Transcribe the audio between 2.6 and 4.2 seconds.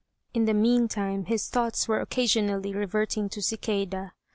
reverting to Cicada.